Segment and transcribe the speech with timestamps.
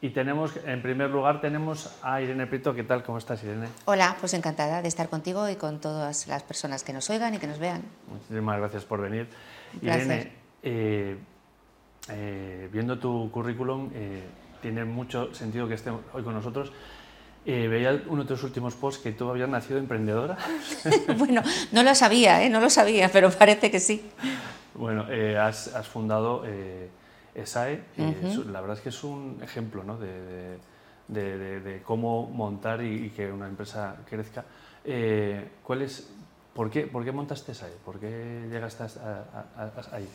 [0.00, 2.74] Y tenemos, en primer lugar, tenemos a Irene Prieto.
[2.74, 3.02] ¿Qué tal?
[3.02, 3.68] ¿Cómo estás, Irene?
[3.86, 7.38] Hola, pues encantada de estar contigo y con todas las personas que nos oigan y
[7.38, 7.82] que nos vean.
[8.10, 9.26] Muchísimas gracias por venir.
[9.80, 10.06] Gracias.
[10.06, 10.32] Irene,
[10.62, 11.16] eh,
[12.10, 14.22] eh, viendo tu currículum, eh,
[14.60, 16.72] tiene mucho sentido que esté hoy con nosotros.
[17.48, 20.36] Eh, veía uno de tus últimos posts que tú habías nacido emprendedora.
[21.16, 22.50] bueno, no lo sabía, ¿eh?
[22.50, 24.10] no lo sabía, pero parece que sí.
[24.74, 26.88] Bueno, eh, has, has fundado eh,
[27.42, 27.82] ESAE.
[27.96, 29.96] es- la verdad es que es un ejemplo ¿no?
[29.98, 30.58] de, de-
[31.08, 34.44] de- de- de cómo montar y, y que una empresa crezca.
[34.84, 36.08] Eh, ¿cuál es,
[36.54, 37.72] por, qué, ¿Por qué montaste ESAE?
[37.84, 38.86] ¿Por qué llegaste a-
[39.56, 40.08] a- a- ahí?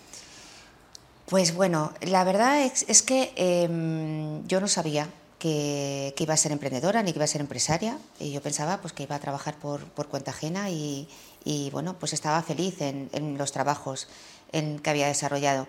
[1.27, 5.07] Pues bueno, la verdad es, es que em, yo no sabía
[5.39, 7.97] que, que iba a ser emprendedora ni que iba a ser empresaria.
[8.19, 11.07] Y yo pensaba pues, que iba a trabajar por, por cuenta ajena y,
[11.45, 14.07] y, bueno, pues estaba feliz en, en los trabajos
[14.51, 15.67] en, que había desarrollado.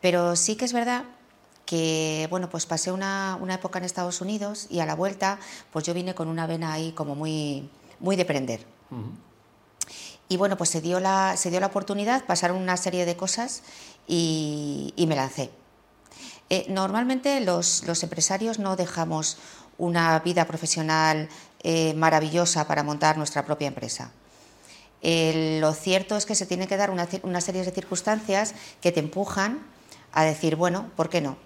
[0.00, 1.04] Pero sí que es verdad
[1.64, 5.38] que bueno, pues pasé una, una época en Estados Unidos y a la vuelta
[5.72, 8.64] pues yo vine con una vena ahí como muy, muy de prender.
[10.28, 13.62] Y bueno, pues se dio la, se dio la oportunidad, pasaron una serie de cosas
[14.06, 15.50] y, y me lancé.
[16.48, 19.38] Eh, normalmente los, los empresarios no dejamos
[19.78, 21.28] una vida profesional
[21.62, 24.12] eh, maravillosa para montar nuestra propia empresa.
[25.02, 28.92] Eh, lo cierto es que se tiene que dar una, una serie de circunstancias que
[28.92, 29.58] te empujan
[30.16, 31.36] a decir, bueno, ¿por qué no?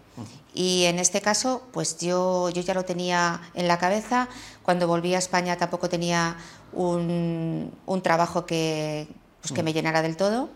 [0.55, 4.29] Y en este caso, pues yo, yo ya lo tenía en la cabeza.
[4.63, 6.37] Cuando volví a España tampoco tenía
[6.73, 9.07] un, un trabajo que,
[9.41, 10.49] pues, que me llenara del todo.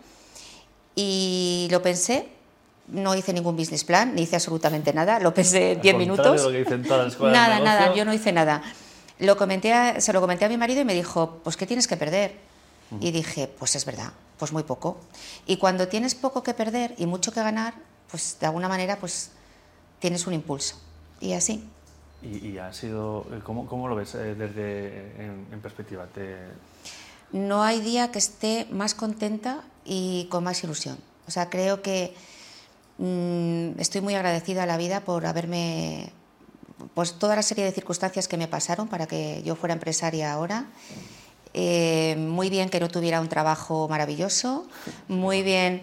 [0.97, 2.29] Y lo pensé,
[2.89, 6.43] no hice ningún business plan, ni hice absolutamente nada, lo pensé Al 10 contrario minutos.
[6.45, 8.62] lo que dicen todas las escuelas de Nada, nada, yo no hice nada.
[9.19, 11.87] Lo comenté a- se lo comenté a mi marido y me dijo, pues ¿qué tienes
[11.89, 12.37] que perder?
[13.01, 14.99] Y dije, pues es verdad, pues muy poco.
[15.47, 17.75] Y cuando tienes poco que perder y mucho que ganar,
[18.10, 19.30] pues de alguna manera pues
[19.98, 20.77] tienes un impulso.
[21.20, 21.64] Y así.
[22.22, 26.06] Y, y ha sido, eh, ¿cómo, cómo lo ves eh, desde en, en perspectiva?
[26.06, 26.36] ¿Te,
[27.32, 30.98] No hay día que esté más contenta y con más ilusión.
[31.26, 32.14] O sea, creo que
[32.98, 36.12] mm, estoy muy agradecida a la vida por haberme,
[36.94, 40.66] pues toda la serie de circunstancias que me pasaron para que yo fuera empresaria ahora.
[41.54, 44.66] Eh, muy bien que no tuviera un trabajo maravilloso,
[45.06, 45.82] muy bien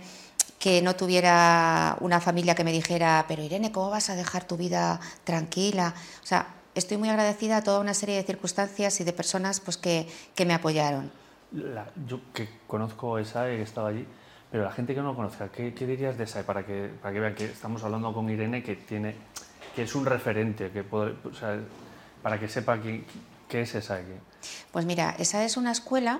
[0.62, 4.58] que no tuviera una familia que me dijera, pero Irene, ¿cómo vas a dejar tu
[4.58, 5.96] vida tranquila?
[6.24, 9.78] O sea, estoy muy agradecida a toda una serie de circunstancias y de personas pues,
[9.78, 11.12] que, que me apoyaron.
[11.52, 14.06] la- yo que conozco que he estado allí,
[14.52, 17.12] pero la gente que no lo conozca, ¿qué, qué dirías de ESAE para que, para
[17.12, 19.16] que vean que estamos hablando con Irene, que, tiene,
[19.76, 21.58] que es un referente, que puede- o sea,
[22.22, 23.04] para que sepa qué,
[23.50, 24.20] qué es que-
[24.72, 26.20] Pues mira, esa es una escuela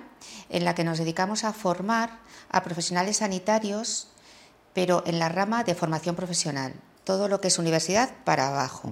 [0.50, 2.18] en la que nos dedicamos a formar
[2.50, 4.08] a profesionales sanitarios,
[4.72, 6.74] pero en la rama de formación profesional,
[7.04, 8.90] todo lo que es universidad para abajo.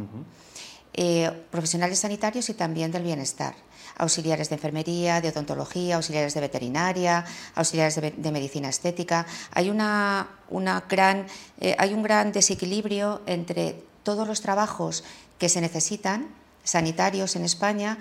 [0.92, 3.54] Eh, profesionales sanitarios y también del bienestar,
[3.96, 7.24] auxiliares de enfermería, de odontología, auxiliares de veterinaria,
[7.54, 9.26] auxiliares de, medicina estética.
[9.52, 11.26] Hay, una, una gran,
[11.60, 15.04] eh, hay un gran desequilibrio entre todos los trabajos
[15.38, 16.28] que se necesitan,
[16.64, 17.98] sanitarios en España,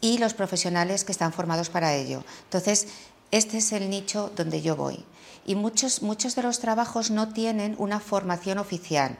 [0.00, 2.24] y los profesionales que están formados para ello.
[2.44, 2.88] Entonces,
[3.32, 5.04] este es el nicho donde yo voy.
[5.44, 9.18] Y muchos, muchos de los trabajos no tienen una formación oficial.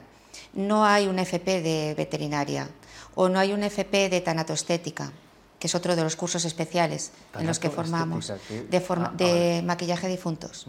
[0.53, 2.69] No hay un FP de veterinaria
[3.15, 5.11] o no hay un FP de tanatoestética,
[5.59, 8.31] que es otro de los cursos especiales en los que formamos,
[8.69, 10.65] de, forma- Ah, de maquillaje de difuntos.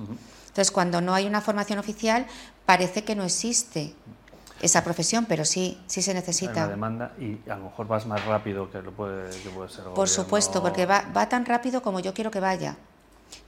[0.48, 2.26] Entonces, cuando no hay una formación oficial,
[2.66, 3.94] parece que no existe
[4.60, 6.52] esa profesión, pero sí, sí se necesita.
[6.52, 9.84] una demanda y a lo mejor vas más rápido que lo puede, que puede ser.
[9.84, 10.06] Por gobierno.
[10.06, 12.76] supuesto, porque va, va tan rápido como yo quiero que vaya.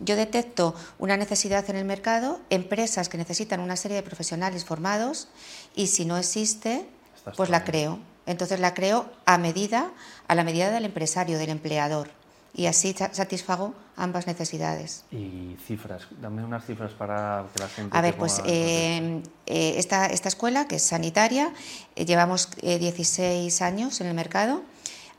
[0.01, 5.29] Yo detecto una necesidad en el mercado, empresas que necesitan una serie de profesionales formados
[5.75, 6.87] y si no existe,
[7.17, 7.65] Estás pues la ahí.
[7.65, 7.99] creo.
[8.27, 9.91] Entonces la creo a medida,
[10.29, 12.11] a la medida del empresario, del empleador
[12.55, 15.05] y así sa- satisfago ambas necesidades.
[15.13, 17.97] Y cifras, dame unas cifras para que la gente.
[17.97, 21.53] A ver, pues eh, eh, esta, esta escuela, que es sanitaria,
[21.95, 24.63] eh, llevamos eh, 16 años en el mercado.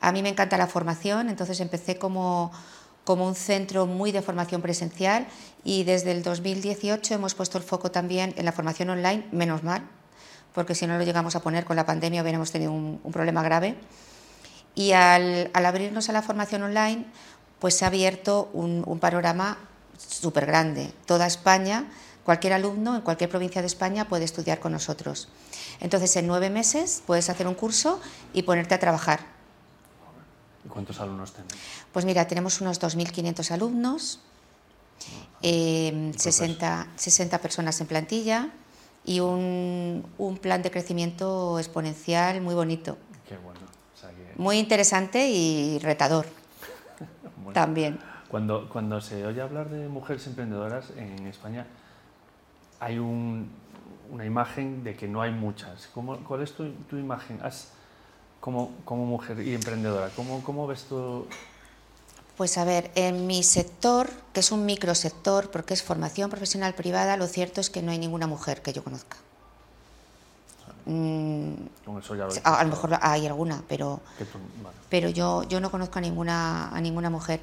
[0.01, 2.51] A mí me encanta la formación, entonces empecé como,
[3.07, 5.27] como un centro muy de formación presencial
[5.63, 9.81] y desde el 2018 hemos puesto el foco también en la formación online, menos mal,
[10.53, 13.77] porque si no lo llegamos a poner con la pandemia hubiéramos tenido un, problema grave.
[14.75, 17.05] Y al, abrirnos a la formación online,
[17.59, 19.57] pues se ha abierto un panorama
[19.97, 20.91] súper grande.
[21.05, 21.85] Toda España,
[22.25, 25.29] cualquier alumno en cualquier provincia de España puede estudiar con nosotros.
[25.79, 28.01] Entonces, en nueve meses puedes hacer un curso
[28.33, 29.36] y ponerte a trabajar.
[30.77, 31.55] ¿Y cuántos alumnos tenéis?
[31.91, 34.19] Pues mira, tenemos unos 2.500 alumnos,
[35.41, 38.49] eh, 60, 60 personas en plantilla
[39.03, 42.97] y un, un plan de crecimiento exponencial muy bonito.
[43.27, 43.59] Qué bueno.
[44.35, 46.27] Muy interesante y retador
[47.53, 47.99] también.
[48.27, 51.65] Cuando, cuando se oye hablar de mujeres emprendedoras en España,
[52.79, 55.87] hay una imagen de que no hay muchas.
[55.93, 57.39] ¿Cómo, ¿Cuál es tu, imagen
[58.39, 60.09] como, como, mujer y emprendedora?
[60.15, 61.27] ¿Cómo, ¿Cómo ves tú
[62.37, 67.17] pues a ver, en mi sector, que es un microsector, porque es formación profesional privada,
[67.17, 69.17] lo cierto es que no hay ninguna mujer que yo conozca.
[70.85, 71.53] Mm,
[72.43, 74.01] a, lo mejor hay alguna, pero,
[74.87, 77.41] pero yo, yo no conozco a ninguna, a ninguna mujer.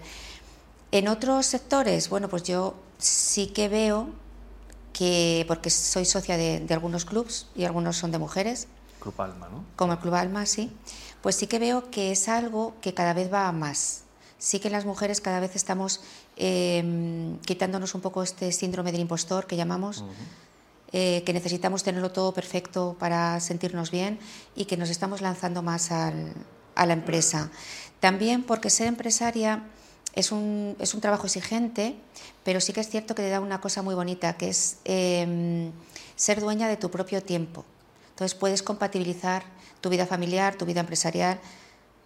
[0.92, 4.10] En otros sectores, bueno, pues yo sí que veo
[4.92, 8.68] que, porque soy socia de, de algunos clubs y algunos son de mujeres.
[9.04, 9.64] Club Alma, ¿no?
[9.76, 10.72] Como el Club Alma, sí.
[11.22, 14.04] Pues sí que veo que es algo que cada vez va a más
[14.44, 16.02] sí que las mujeres cada vez estamos
[16.36, 20.04] em, quitándonos un poco este síndrome del impostor que llamamos,
[20.92, 24.18] eh, que necesitamos tenerlo todo perfecto para sentirnos bien
[24.54, 26.12] y que nos estamos lanzando más a
[26.76, 27.50] la empresa.
[28.00, 29.64] También porque ser empresaria
[30.12, 31.96] es un, es un, trabajo exigente,
[32.44, 35.72] pero sí que es cierto que te da una cosa muy bonita, que es em,
[36.16, 37.64] ser dueña de tu propio tiempo.
[38.14, 39.42] Entonces puedes compatibilizar
[39.80, 41.38] tu vida familiar, tu vida empresarial,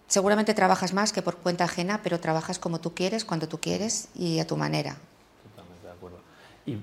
[0.09, 4.09] Seguramente trabajas más que por cuenta ajena, pero trabajas como tú quieres, cuando tú quieres
[4.15, 4.97] y a tu manera.
[5.51, 6.17] Totalmente de acuerdo.
[6.65, 6.77] Y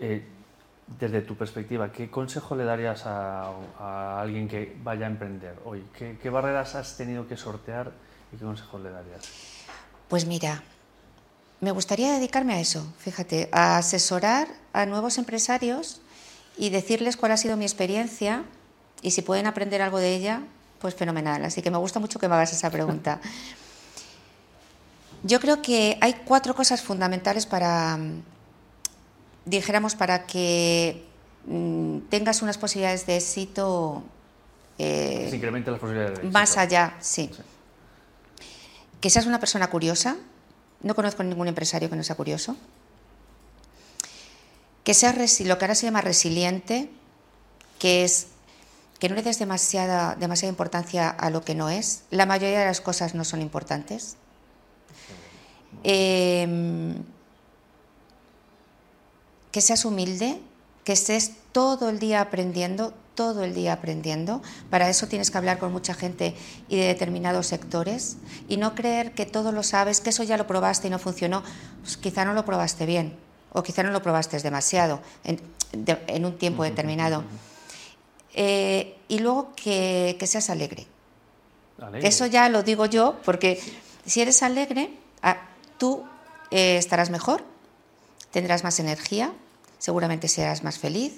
[0.00, 0.26] eh,
[0.98, 5.84] desde tu perspectiva, ¿qué consejo le darías a, alguien que vaya a emprender hoy?
[5.92, 7.92] ¿Qué, barreras has tenido que sortear
[8.32, 9.28] y qué consejo le darías?
[10.08, 10.62] Pues mira,
[11.60, 16.00] me gustaría dedicarme a eso, fíjate, a asesorar a nuevos empresarios
[16.56, 18.44] y decirles cuál ha sido mi experiencia
[19.02, 20.42] y si pueden aprender algo de ella,
[20.80, 21.44] pues fenomenal.
[21.44, 23.20] Así que me gusta mucho que me hagas esa pregunta.
[25.22, 27.98] Yo creo que hay cuatro cosas fundamentales para,
[29.44, 31.04] dijéramos, para que
[31.46, 34.04] mm, tengas unas posibilidades de éxito.
[34.78, 36.38] Eh, Se incrementen las posibilidades de éxito.
[36.38, 37.30] Más allá, sí.
[39.00, 40.16] Que seas una persona curiosa.
[40.82, 42.56] No conozco ningún empresario que no sea curioso.
[44.86, 46.88] Que seas lo que ahora se llama resiliente,
[47.80, 48.28] que es
[49.00, 52.04] que no le des demasiada, demasiada importancia a lo que no es.
[52.12, 54.14] La mayoría de las cosas no son importantes.
[55.82, 57.02] Em,
[59.50, 60.40] que seas humilde,
[60.84, 64.40] que estés todo el día aprendiendo, todo el día aprendiendo.
[64.70, 66.36] Para eso tienes que hablar con mucha gente
[66.68, 68.18] y de determinados sectores
[68.48, 71.42] y no creer que todo lo sabes, que eso ya lo probaste y no funcionó.
[71.82, 75.40] Pues quizá no lo probaste bien o quizá no lo probaste demasiado en,
[75.86, 77.24] en un tiempo determinado.
[78.34, 80.86] Eh, y luego que, seas alegre.
[82.02, 83.60] Eso ya lo digo yo, porque
[84.04, 84.90] si eres alegre,
[85.22, 85.48] ah,
[85.78, 86.04] tú
[86.50, 87.44] eh, estarás mejor,
[88.30, 89.32] tendrás más energía,
[89.78, 91.14] seguramente serás más feliz,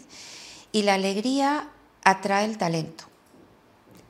[0.70, 1.68] y la alegría
[2.04, 3.04] atrae el talento.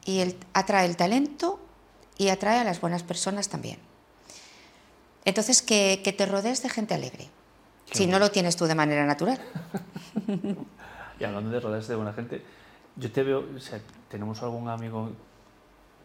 [0.05, 1.61] Y el, atrae el talento
[2.17, 3.79] y atrae a las buenas personas también.
[5.25, 7.29] Entonces, que, te rodees de gente alegre,
[7.93, 9.39] si no lo tienes tú de manera natural.
[11.21, 12.43] y hablando de rodearse de buena gente,
[12.97, 15.11] yo te veo, o sea, tenemos algún amigo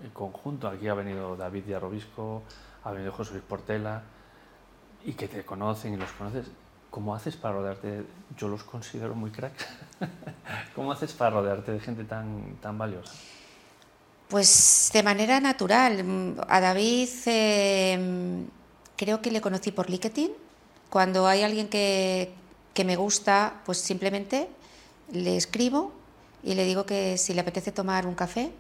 [0.04, 2.44] en conjunto, aquí ha venido David Yarrobisco,
[2.84, 4.04] ha venido José Luis Portela,
[5.06, 6.48] y que te conocen y los conoces.
[6.90, 8.04] ¿Cómo haces para rodearte?
[8.38, 9.66] Yo los considero muy cracks.
[10.76, 13.14] ¿Cómo haces para rodearte de gente tan, tan valiosa?
[14.28, 16.36] Pues de manera natural.
[16.48, 18.48] A David em,
[18.96, 20.32] creo que le conocí por LinkedIn.
[20.94, 22.36] Cuando hay alguien que,
[22.76, 24.48] que me gusta, pues simplemente
[25.12, 25.92] le escribo
[26.44, 28.52] y le digo que si le apetece tomar un café,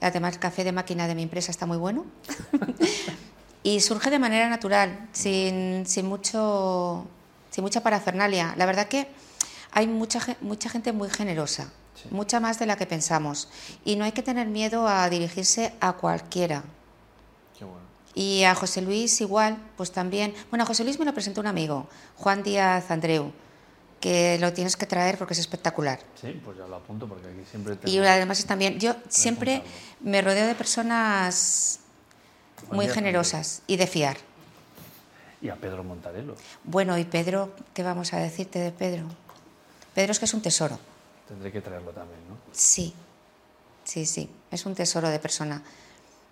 [0.00, 2.04] además el café de máquina de mi empresa está muy bueno,
[3.62, 7.06] y surge de manera natural, sin, mucho,
[7.52, 8.52] sin mucha parafernalia.
[8.56, 9.06] La verdad que
[9.70, 11.70] hay mucha, mucha gente muy generosa,
[12.10, 13.48] mucha más de la que pensamos,
[13.84, 16.64] y no hay que tener miedo a dirigirse a cualquiera.
[18.16, 20.34] Y a José Luis igual, pues también.
[20.50, 23.32] Bueno, a José Luis me lo presentó un amigo, Juan Díaz Andreu
[24.00, 25.98] que lo tienes que traer porque es espectacular.
[26.20, 29.62] Sí, pues ya lo apunto porque aquí siempre Y además es también, yo siempre
[30.00, 31.80] me rodeo de personas
[32.70, 34.16] muy generosas y de fiar.
[35.40, 36.34] Y a Pedro Montarello.
[36.64, 39.06] Bueno, y Pedro, ¿qué vamos a decirte de Pedro?
[39.94, 40.78] Pedro es que es un tesoro.
[41.28, 42.36] Tendré que traerlo también, ¿no?
[42.52, 42.94] Sí,
[43.84, 45.62] sí, sí, es un tesoro de persona.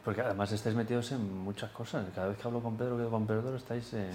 [0.05, 2.05] Porque además estáis metidos en muchas cosas.
[2.15, 4.11] Cada vez que hablo con Pedro, que con Pedro, estáis en...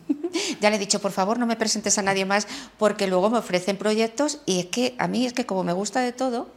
[0.60, 2.48] ya le he dicho, por favor, no me presentes a nadie más,
[2.78, 6.00] porque luego me ofrecen proyectos y es que a mí es que como me gusta
[6.00, 6.48] de todo,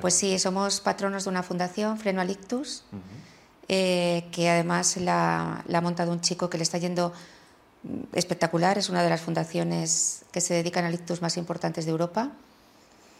[0.00, 2.84] pues sí, somos patronos de una fundación, Freno Alictus,
[3.68, 7.12] eh, que además la, la ha montado un chico que le está yendo
[8.14, 12.30] espectacular, es una de las fundaciones que se dedican a ictus más importantes de Europa.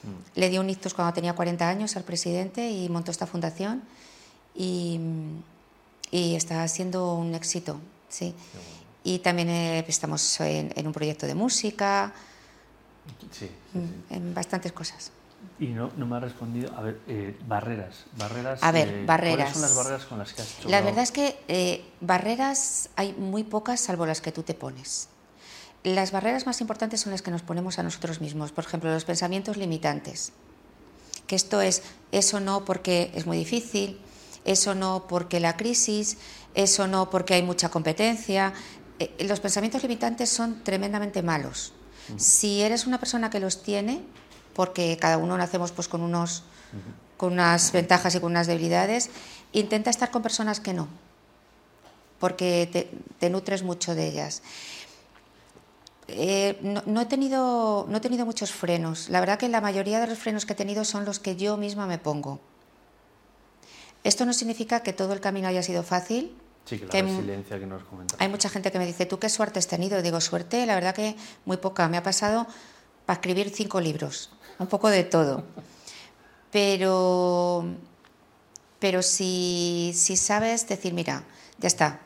[0.03, 0.39] Mm.
[0.41, 3.83] Le dio un ictus cuando tenía 40 años al presidente y montó esta fundación
[4.55, 5.01] y,
[6.11, 8.35] y está siendo un éxito, sí.
[9.05, 12.13] Y también eh, estamos en, un proyecto de música,
[13.31, 15.11] sí, mm, en bastantes cosas.
[15.59, 18.63] Y no, no me ha respondido, a ver, eh, barreras, barreras.
[18.63, 19.37] A ver, barreras.
[19.37, 20.69] ¿Cuáles son las barreras con las que has hecho?
[20.69, 25.09] La verdad es que barreras hay muy pocas salvo las que tú te pones.
[25.85, 29.05] Las barreras más importantes son las que nos ponemos a nosotros mismos, por ejemplo, los
[29.05, 30.33] pensamientos limitantes.
[31.27, 31.83] Que esto es,
[32.13, 33.99] eso no porque es muy difícil,
[34.45, 36.19] eso no porque la crisis,
[36.55, 38.53] eso no porque hay mucha competencia.
[38.99, 41.73] Eh, los pensamientos limitantes son tremendamente malos.
[42.17, 44.03] Si eres una persona que los tiene,
[44.55, 46.43] porque cada uno nacemos pues, con, unos,
[47.17, 49.09] con unas ventajas y con unas debilidades,
[49.53, 50.89] intenta estar con personas que no,
[52.19, 54.43] porque te, te nutres mucho de ellas.
[56.09, 59.09] Eh, no, he tenido, no he tenido muchos frenos.
[59.09, 61.57] La verdad que la mayoría de los frenos que he tenido son los que yo
[61.57, 62.41] misma me pongo.
[64.05, 66.37] Esto no significa que todo el camino haya sido fácil.
[66.65, 68.21] Sí, que la resiliencia que nos comentas.
[68.21, 70.01] Hay mucha gente que me dice, ¿tú qué suerte has tenido?
[70.03, 71.89] digo, suerte, la verdad que muy poca.
[71.89, 72.47] Me ha pasado
[73.07, 75.45] para escribir cinco libros, un poco de todo.
[76.53, 77.65] Pero,
[78.79, 81.25] pero si, si sabes decir, mira,
[81.57, 82.01] ya está,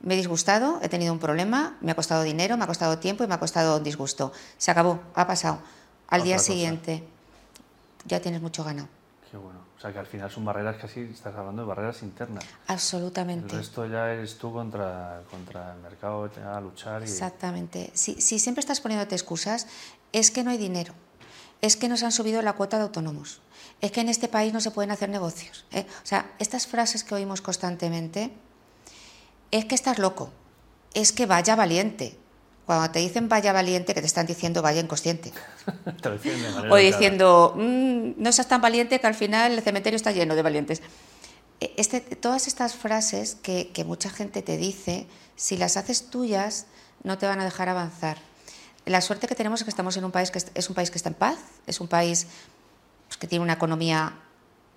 [0.00, 3.22] me he disgustado, he tenido un problema, me ha costado dinero, me ha costado tiempo
[3.22, 4.32] y me ha costado un disgusto.
[4.56, 5.58] Se acabó, ha pasado.
[6.08, 7.04] Al día siguiente
[8.06, 8.88] ya tienes mucho ganado.
[9.30, 9.60] Qué bueno.
[9.82, 12.44] O sea que al final son barreras casi, estás hablando de barreras internas.
[12.68, 13.52] Absolutamente.
[13.52, 17.02] El resto ya eres tú contra, contra el mercado, a luchar.
[17.02, 17.90] Exactamente.
[17.92, 19.66] Si, si siempre estás poniéndote excusas,
[20.12, 20.94] es que no hay dinero,
[21.60, 23.40] es que nos han subido la cuota de autónomos,
[23.80, 25.64] es que en este país no se pueden hacer negocios.
[25.72, 25.84] ¿eh?
[26.04, 28.30] O sea, estas frases que oímos constantemente
[29.50, 30.30] es que estás loco,
[30.94, 32.16] es que vaya valiente.
[32.66, 35.32] Cuando te dicen vaya valiente, que te están diciendo vaya inconsciente.
[36.70, 40.42] o diciendo, mm, no seas tan valiente que al final el cementerio está lleno de
[40.42, 40.82] valientes.
[41.60, 46.66] E, este, todas estas frases que, mucha gente te dice, si las haces tuyas,
[47.02, 48.18] no te van a dejar avanzar.
[48.86, 50.98] La suerte que tenemos es que estamos en un país que es un país que
[50.98, 52.26] está en paz, es un país
[53.08, 54.14] pues, que tiene una economía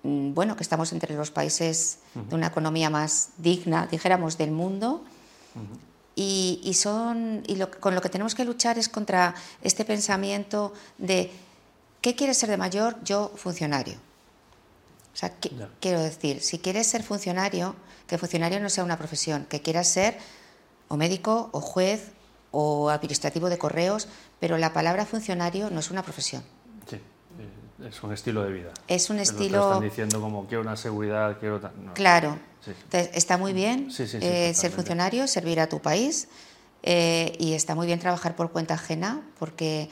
[0.06, 5.02] Mm, bueno, que estamos entre los países de una economía más digna, dijéramos, del mundo.
[6.18, 11.30] Y, son, y con lo que tenemos que luchar es contra este pensamiento de
[12.00, 12.96] ¿qué quieres ser de mayor?
[13.04, 13.96] Yo, funcionario.
[15.12, 15.34] O sea,
[15.80, 20.18] quiero decir, si quieres ser funcionario, que funcionario no sea una profesión, que quieras ser
[20.88, 22.12] o médico, o juez,
[22.50, 24.08] o administrativo de correos,
[24.40, 26.42] pero la palabra funcionario no es una profesión.
[27.84, 28.72] Es un estilo de vida.
[28.88, 29.62] Es un estilo.
[29.64, 31.60] están diciendo como quiero una seguridad, quiero.
[31.94, 32.38] Claro.
[32.66, 36.28] Entonces, está muy bien eh, ser funcionario, servir a tu país
[36.82, 39.88] eh, y está muy bien trabajar por cuenta ajena porque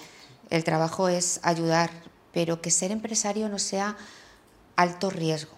[0.50, 1.91] el trabajo es ayudar,
[2.33, 3.97] pero que ser empresario no sea
[4.76, 5.55] alto riesgo.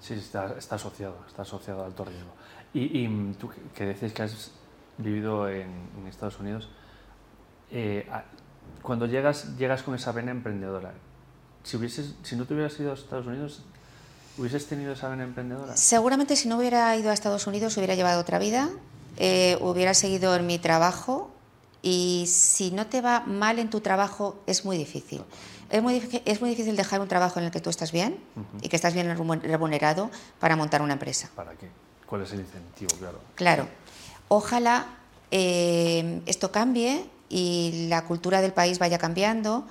[0.00, 2.30] Sí, está, está asociado, está asociado a alto riesgo.
[2.72, 4.50] Y, y tú que dices que has
[4.96, 5.68] vivido en,
[6.08, 6.68] Estados Unidos,
[7.70, 8.08] eh,
[8.82, 10.92] cuando llegas, llegas con esa vena emprendedora.
[11.62, 13.62] Si, hubieses, si no te hubieras ido a Estados Unidos,
[14.38, 15.76] ¿hubieses tenido esa vena emprendedora?
[15.76, 18.70] Seguramente si no hubiera ido a Estados Unidos hubiera llevado otra vida,
[19.18, 21.30] eh, hubiera seguido en mi trabajo
[21.82, 25.22] y si no te va mal en tu trabajo es muy difícil.
[25.70, 28.18] Es muy, es muy difícil dejar un trabajo en el que tú estás bien
[28.62, 31.28] y que estás bien remunerado para montar una empresa.
[31.34, 31.68] ¿Para qué?
[32.06, 32.88] ¿Cuál es el incentivo?
[32.98, 33.20] Claro.
[33.34, 33.68] Claro.
[34.28, 34.86] Ojalá
[35.30, 39.66] eh, esto cambie y la cultura del país vaya cambiando.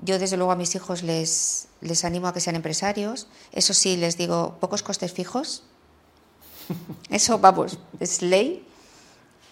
[0.00, 3.26] Yo desde luego a mis hijos les, les animo a que sean empresarios.
[3.52, 5.64] Eso sí, les digo, pocos costes fijos.
[7.10, 8.64] Eso, vamos, es ley.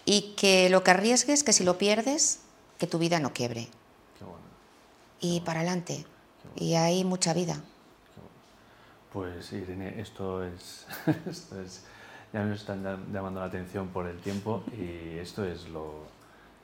[0.05, 2.39] Y que lo que arriesgues, que si lo pierdes,
[2.77, 3.67] que tu vida no quiebre.
[5.19, 6.05] Y para adelante.
[6.55, 7.61] Y hay mucha vida.
[9.11, 10.85] Pues Irene, esto es,
[11.29, 11.81] esto es,
[12.31, 16.03] ya nos están llamando la atención por el tiempo y esto es lo,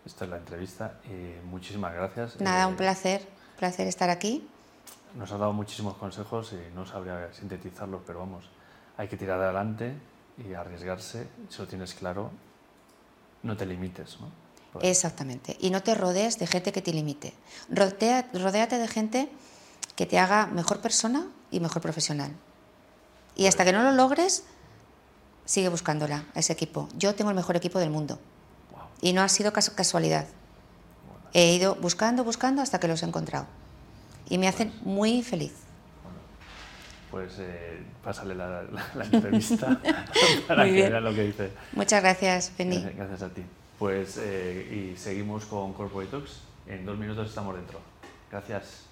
[0.06, 2.40] esta es la entrevista y muchísimas gracias.
[2.42, 4.48] Nada, un eh, placer, placer estar aquí.
[5.16, 8.50] Nos ha dado muchísimos consejos y no sabría sintetizarlos, pero vamos,
[8.98, 9.94] hay que tirar adelante
[10.38, 11.28] y arriesgarse.
[11.50, 12.32] Si lo tienes claro,
[13.44, 14.18] no te limites.
[14.20, 14.32] ¿no?
[14.82, 15.56] Exactamente.
[15.60, 17.34] Y no te rodees de gente que te limite.
[17.70, 19.30] Rodea, rodéate de gente
[19.96, 22.32] que te haga mejor persona y mejor profesional.
[23.36, 24.44] Y hasta que no lo logres,
[25.46, 26.90] sigue buscándola, ese equipo.
[26.98, 28.20] Yo tengo el mejor equipo del mundo.
[29.04, 30.26] Y no ha sido casualidad.
[31.34, 33.48] He ido buscando, buscando hasta que los he encontrado.
[34.30, 35.52] Y me hacen muy feliz.
[37.12, 38.64] pues eh, pásale la,
[39.12, 39.78] entrevista
[40.48, 41.52] para que vea lo que dice.
[41.74, 42.80] Muchas gracias, Benny.
[42.96, 43.44] Gracias, a ti.
[43.78, 46.40] Pues, eh, y seguimos con Corporate Talks.
[46.66, 47.82] En dos minutos estamos dentro.
[48.32, 48.86] Gracias.